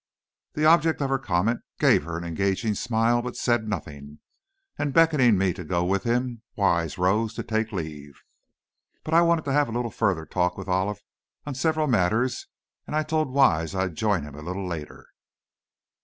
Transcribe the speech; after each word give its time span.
The 0.53 0.65
object 0.65 0.99
of 0.99 1.09
her 1.11 1.19
comment 1.19 1.59
gave 1.77 2.05
her 2.05 2.17
an 2.17 2.23
engaging 2.23 2.73
smile, 2.73 3.21
but 3.21 3.35
said 3.37 3.67
nothing, 3.69 4.17
and 4.75 4.95
beckoning 4.95 5.37
me 5.37 5.53
to 5.53 5.63
go 5.63 5.85
with 5.85 6.05
him, 6.05 6.41
Wise 6.55 6.97
rose 6.97 7.35
to 7.35 7.43
take 7.43 7.71
leave. 7.71 8.23
But 9.03 9.13
I 9.13 9.21
wanted 9.21 9.45
to 9.45 9.53
have 9.53 9.69
a 9.69 9.73
little 9.73 9.91
further 9.91 10.25
talk 10.25 10.57
with 10.57 10.67
Olive 10.67 11.03
on 11.45 11.53
several 11.53 11.85
matters 11.85 12.47
and 12.87 12.95
I 12.95 13.03
told 13.03 13.29
Wise 13.29 13.75
I'd 13.75 13.93
join 13.93 14.23
him 14.23 14.33
a 14.33 14.41
little 14.41 14.67
later. 14.67 15.05